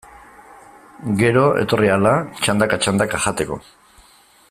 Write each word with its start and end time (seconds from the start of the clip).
Gero, 1.19 1.43
etorri 1.65 1.91
ahala, 1.95 2.13
txandaka-txandaka 2.41 3.21
jateko. 3.27 3.61